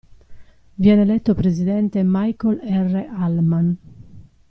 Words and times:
Viene 0.77 1.03
eletto 1.03 1.35
presidente 1.35 2.01
Michael 2.03 2.59
R. 2.63 3.07
Hallman. 3.19 3.77